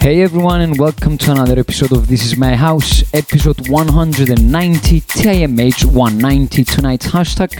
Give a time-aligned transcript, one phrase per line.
[0.00, 5.84] Hey everyone, and welcome to another episode of This Is My House, episode 190, TIMH
[5.84, 7.52] 190, tonight's hashtag.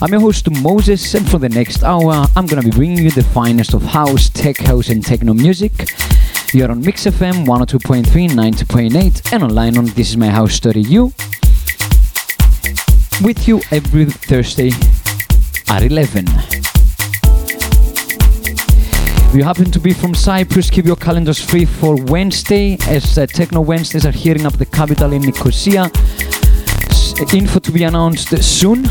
[0.00, 3.24] I'm your host Moses, and for the next hour, I'm gonna be bringing you the
[3.24, 5.72] finest of house, tech house, and techno music.
[6.54, 11.10] You're on Mix FM 102.3, 90.8, and online on thisismyhouse.eu.
[13.26, 14.70] With you every Thursday
[15.68, 16.67] at 11.
[19.28, 23.26] If you happen to be from Cyprus, keep your calendars free for Wednesday, as uh,
[23.26, 25.90] Techno Wednesdays are heating up the capital in Nicosia.
[26.88, 28.84] S- info to be announced soon.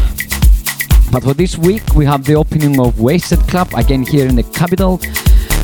[1.12, 4.44] But for this week, we have the opening of Wasted Club, again here in the
[4.44, 4.98] capital,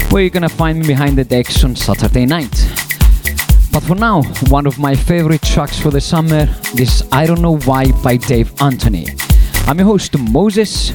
[0.09, 2.67] where you're gonna find me behind the decks on Saturday night.
[3.71, 6.47] But for now, one of my favorite tracks for the summer
[6.79, 9.05] is I Don't Know Why by Dave Anthony.
[9.67, 10.89] I'm your host, Moses,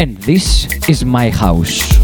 [0.00, 1.99] and this is my house.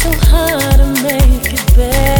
[0.00, 2.19] So hard to make it better.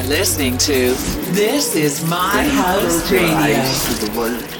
[0.00, 0.94] Are listening to
[1.32, 3.28] This is My House Radio.
[3.28, 4.52] eyes to the world.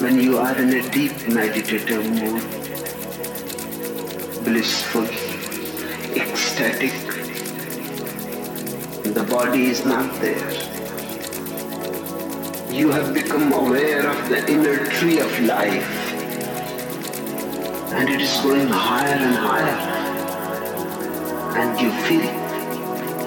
[0.00, 2.42] When you are in a deep meditative mood,
[4.42, 5.04] blissful,
[6.22, 6.92] ecstatic,
[9.14, 10.50] the body is not there.
[12.72, 15.88] You have become aware of the inner tree of life,
[17.92, 19.78] and it is going higher and higher,
[21.60, 22.37] and you feel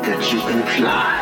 [0.04, 1.21] that you can fly.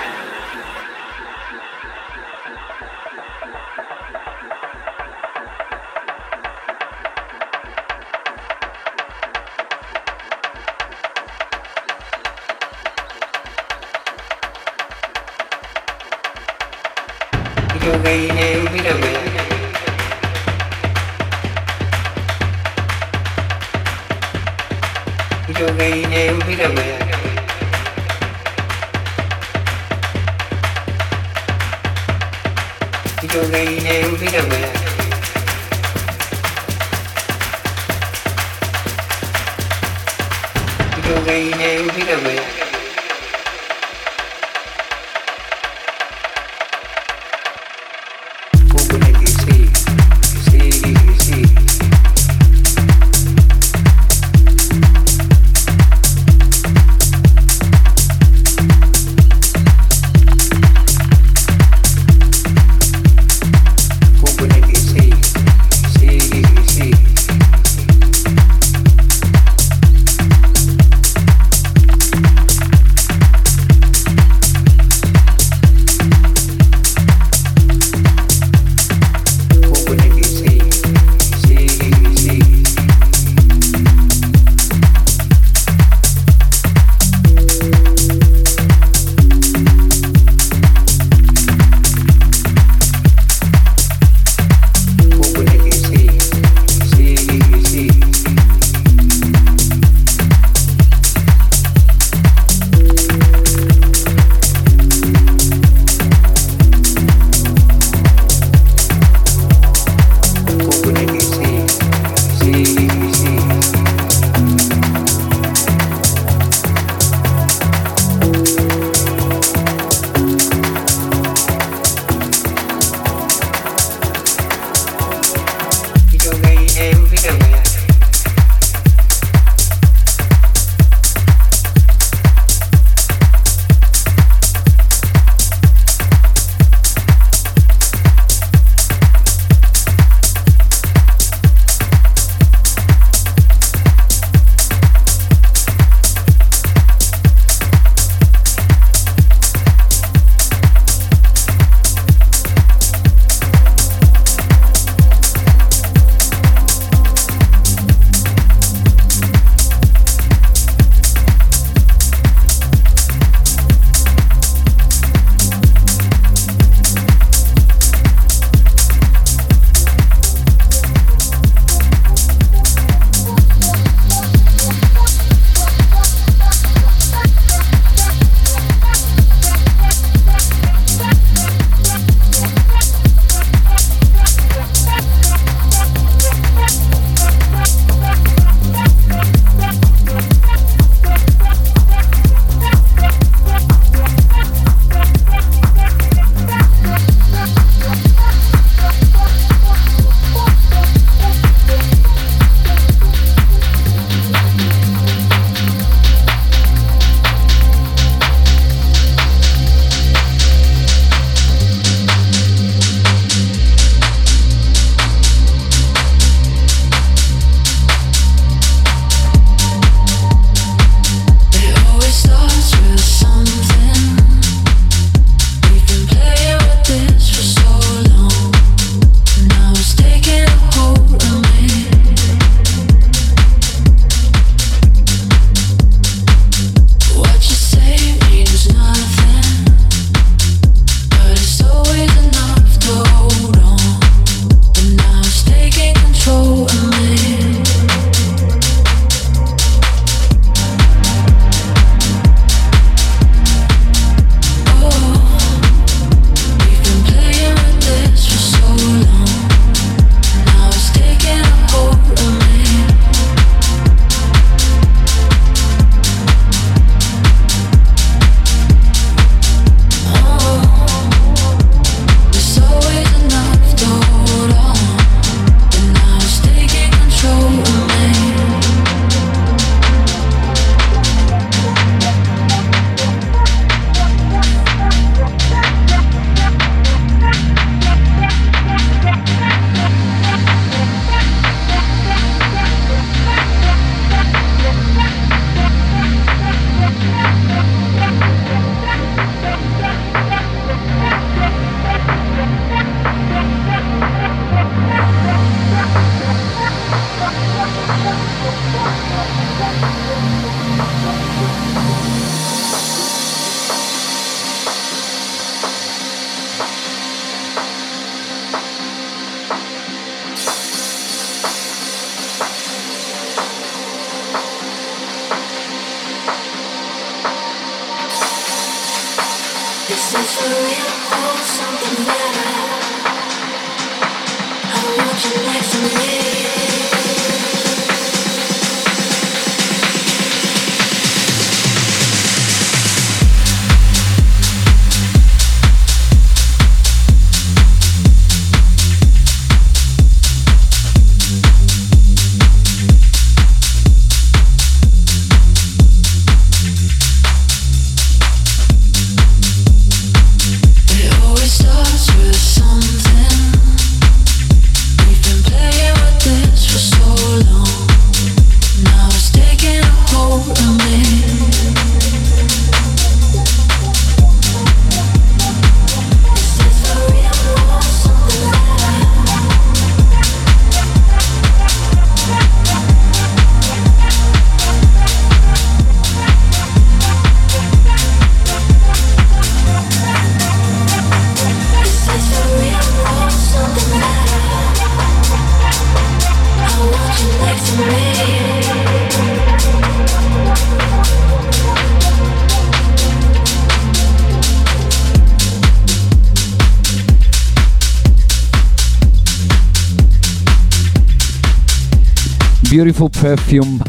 [412.80, 413.82] Beautiful Perfume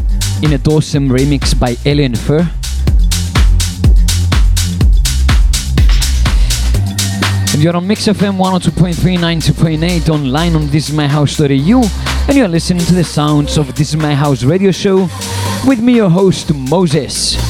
[0.42, 2.40] in a Dawson remix by Alien Fur.
[7.52, 11.82] And you're on Mix FM 102.3, 92.8 online on thisismyhouse.eu
[12.26, 15.08] and you're listening to the sounds of This Is My House radio show
[15.64, 17.49] with me, your host, Moses.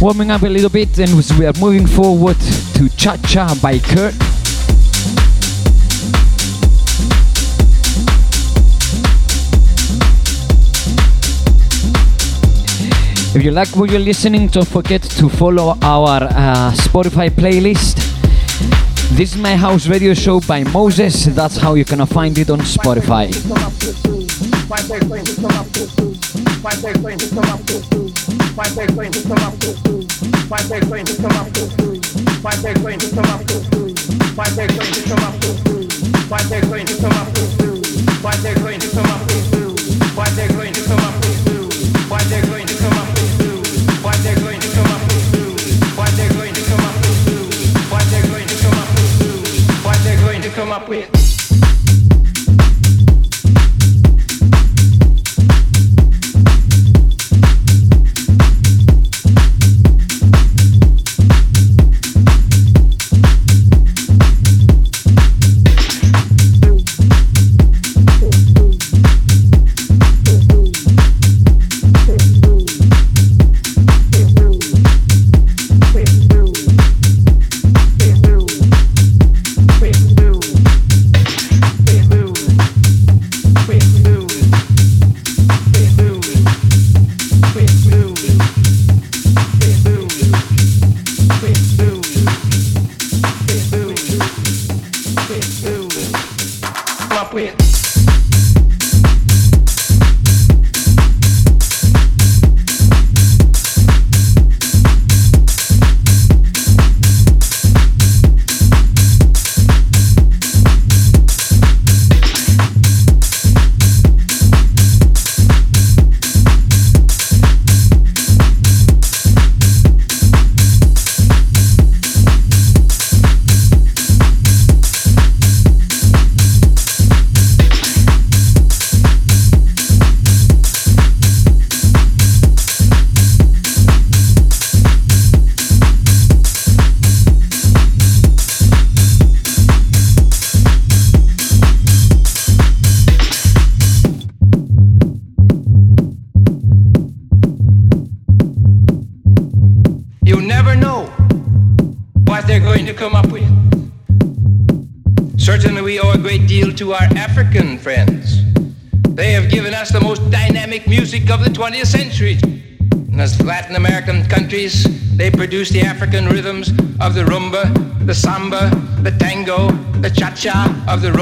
[0.00, 2.36] Warming up a little bit and we are moving forward
[2.74, 4.14] to Cha Cha by Kurt.
[13.34, 17.96] If you like what you're listening, don't forget to follow our uh, Spotify playlist.
[19.16, 21.24] This is my house radio show by Moses.
[21.24, 23.34] That's how you're gonna find it on Spotify.
[50.58, 51.27] Come up with Come up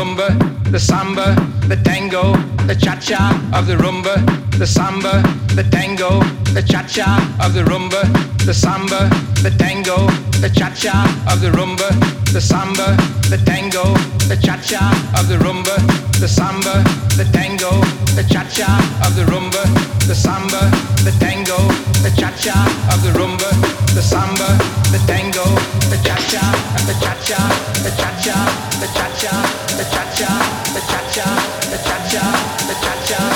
[0.06, 0.28] rumba,
[0.70, 1.34] the samba,
[1.68, 2.34] the tango,
[2.66, 4.14] the cha-cha of the rumba,
[4.58, 5.22] the samba,
[5.54, 6.18] the tango,
[6.52, 7.06] the cha-cha
[7.40, 8.02] of the rumba,
[8.44, 9.08] the samba,
[9.42, 10.06] the tango,
[10.42, 11.88] the cha-cha of the rumba,
[12.32, 12.96] the samba,
[13.30, 13.84] the tango,
[14.26, 14.82] the cha-cha
[15.18, 15.76] of the rumba,
[16.18, 16.82] the samba,
[17.16, 17.70] the tango,
[18.16, 18.66] the cha-cha
[19.06, 19.62] of the rumba,
[20.08, 20.58] the samba,
[21.06, 21.56] the tango,
[22.02, 22.56] the cha-cha
[22.92, 23.50] of the rumba,
[23.94, 24.48] the samba,
[24.90, 25.44] the tango,
[25.86, 26.42] the cha-cha,
[26.86, 27.40] the cha-cha,
[27.84, 29.34] the cha-cha, the cha-cha,
[29.78, 30.32] the cha-cha,
[30.74, 31.28] the cha-cha,
[31.70, 33.35] the cha-cha, cha cha.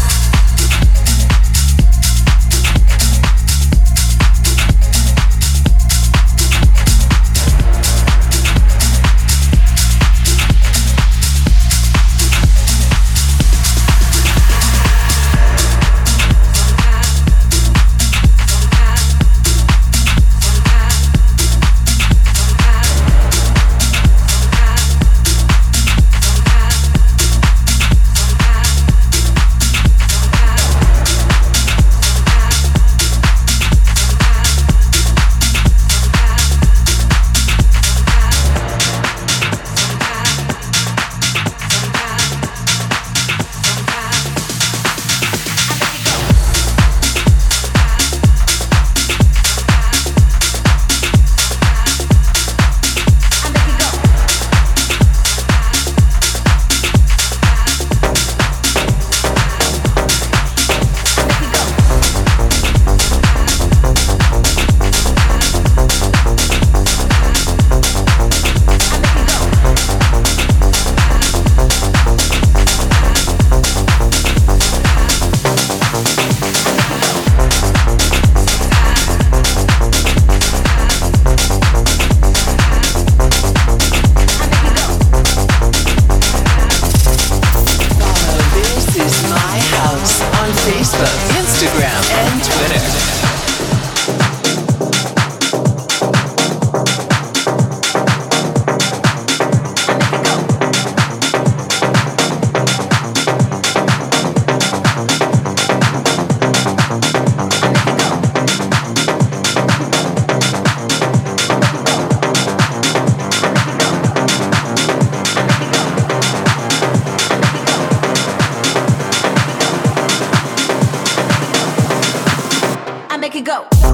[123.51, 123.90] go.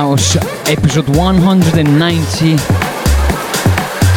[0.00, 0.34] House,
[0.66, 2.52] episode 190.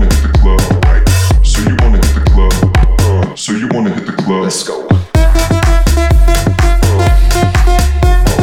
[0.05, 0.59] hit uh, the club?
[0.85, 1.07] Right.
[1.43, 2.53] So you wanna hit the club?
[2.99, 4.43] Uh, so you wanna hit the club?
[4.43, 4.87] Let's go.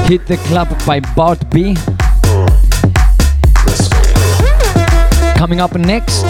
[0.07, 1.75] Hit the Club by Bart B.
[5.37, 6.23] Coming up next,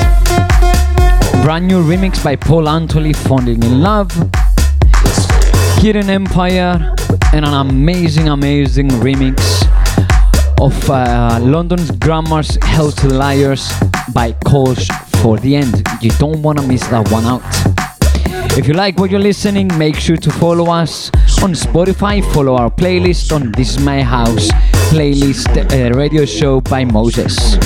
[1.43, 4.13] brand new remix by Paul Antoli, Falling in Love.
[5.81, 6.95] Hidden Empire,
[7.33, 9.62] and an amazing, amazing remix
[10.63, 13.73] of uh, London's Grammar's Hell to Liars
[14.15, 14.87] by Calls
[15.21, 15.83] for the End.
[16.01, 17.43] You don't want to miss that one out.
[18.57, 21.11] If you like what you're listening, make sure to follow us
[21.43, 24.51] on Spotify, follow our playlist on This Is My House
[24.93, 27.57] playlist uh, radio show by Moses.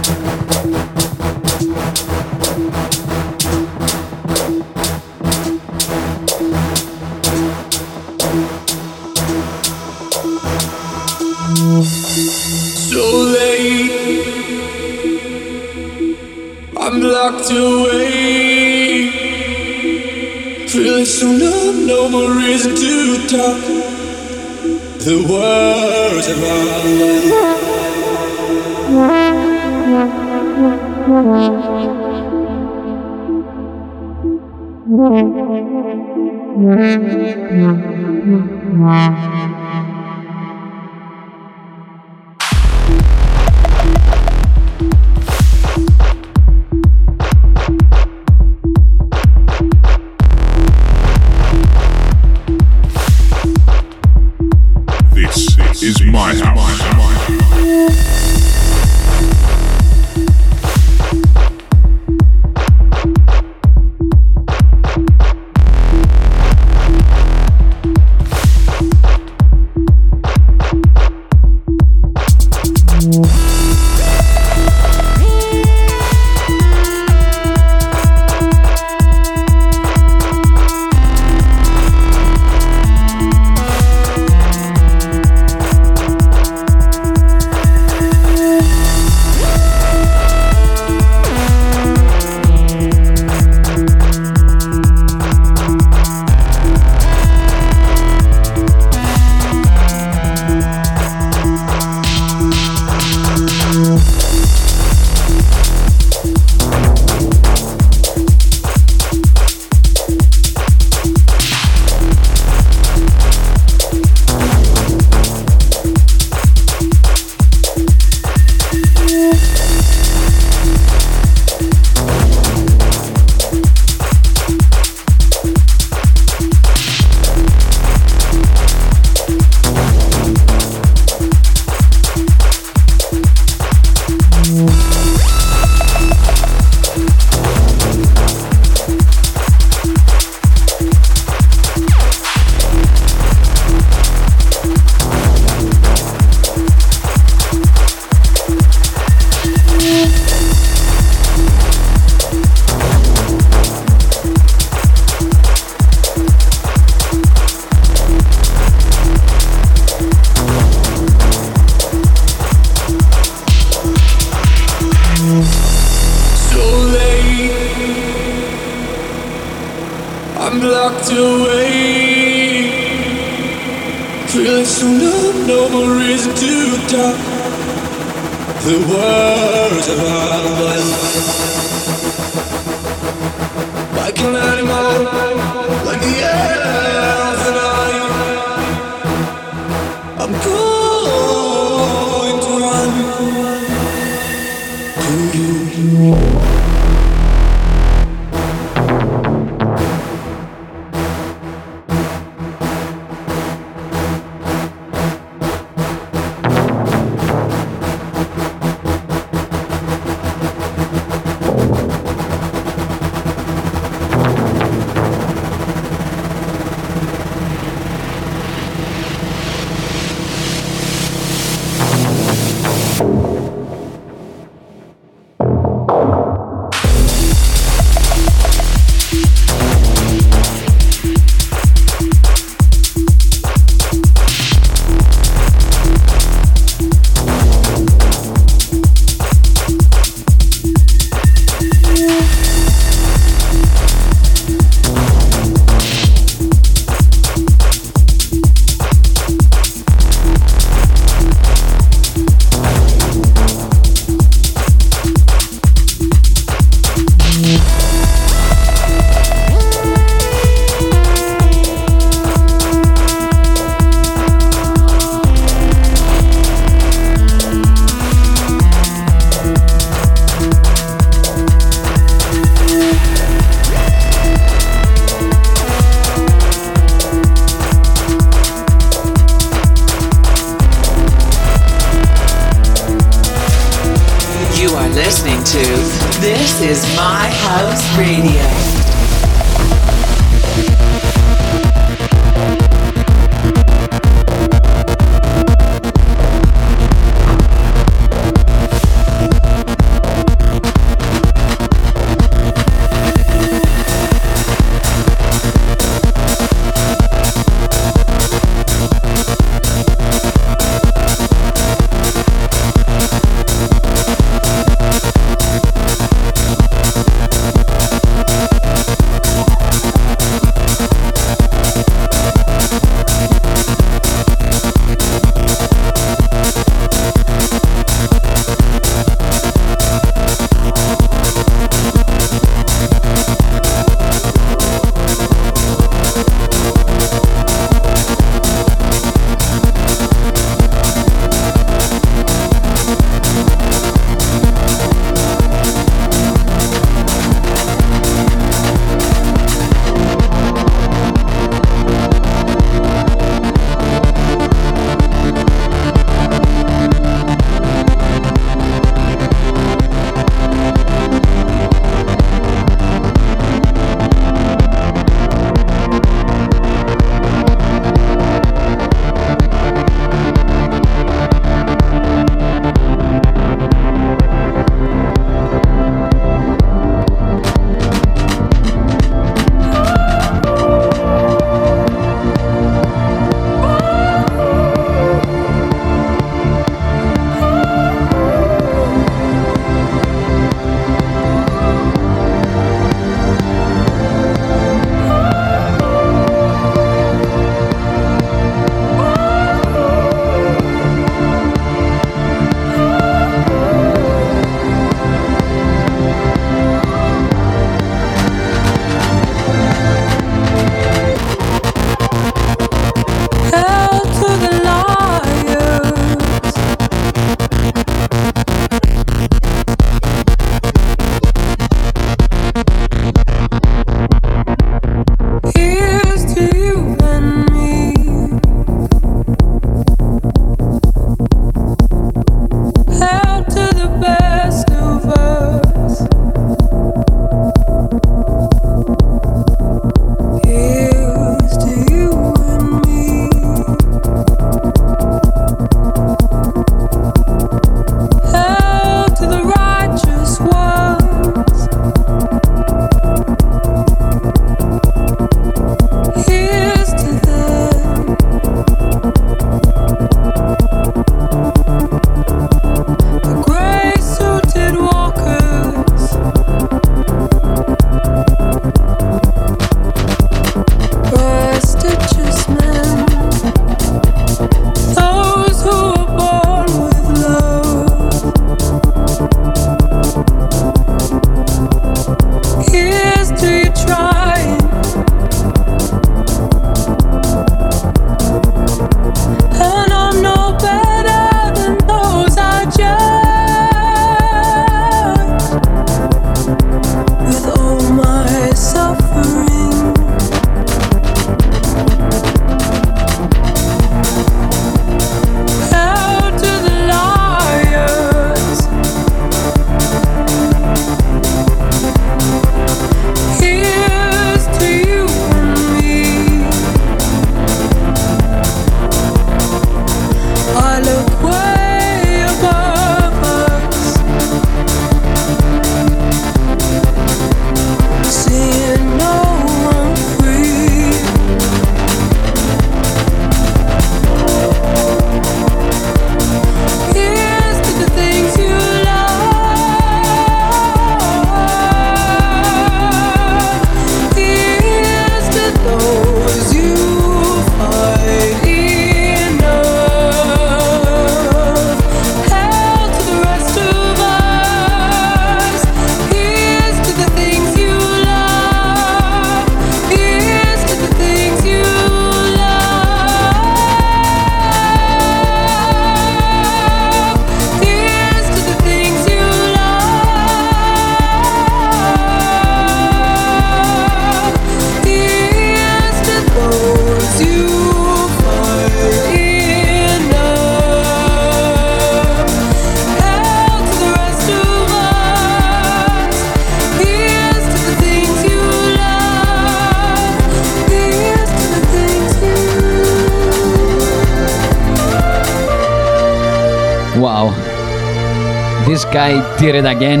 [599.06, 600.00] Guy did it again.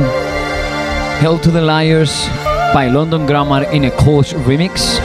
[1.20, 2.26] Hell to the Liars
[2.74, 4.98] by London Grammar in a close remix.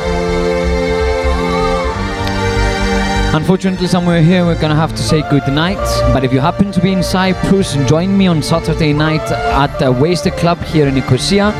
[3.33, 5.85] Unfortunately, somewhere here we're gonna have to say good night.
[6.13, 9.27] But if you happen to be in Cyprus, join me on Saturday night
[9.65, 11.51] at the Wasted Club here in Nicosia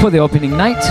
[0.00, 0.82] for the opening night.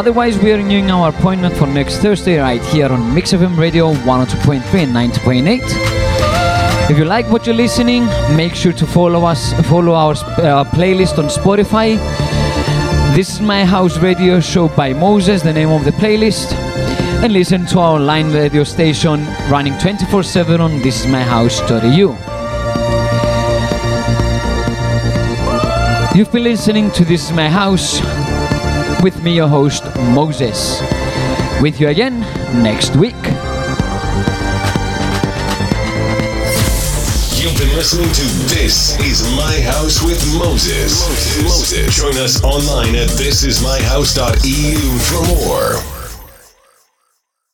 [0.00, 3.92] Otherwise, we are renewing our appointment for next Thursday right here on Mix FM Radio
[3.92, 5.87] 102.3 and 90.8.
[6.90, 11.18] If you like what you're listening, make sure to follow us, follow our uh, playlist
[11.18, 11.98] on Spotify.
[13.14, 16.54] This is my house radio show by Moses, the name of the playlist,
[17.22, 22.16] and listen to our online radio station running 24/7 on thisismyhouse.eu.
[26.16, 28.00] You've been listening to This Is My House
[29.02, 29.84] with me, your host
[30.14, 30.80] Moses.
[31.60, 32.20] With you again
[32.62, 33.37] next week.
[37.78, 38.22] Listening to
[38.52, 40.98] This Is My House with Moses.
[41.08, 41.42] Moses.
[41.44, 41.96] Moses.
[41.96, 45.97] Join us online at thisismyhouse.eu for more.